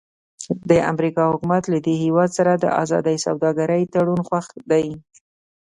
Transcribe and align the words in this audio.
د 0.69 0.71
امریکا 0.91 1.23
حکومت 1.31 1.63
له 1.73 1.77
دې 1.85 1.95
هېواد 2.03 2.29
سره 2.37 2.51
د 2.55 2.65
ازادې 2.83 3.15
سوداګرۍ 3.25 3.83
تړون 3.93 4.21
خوښ 4.27 4.45
دی. 4.71 4.87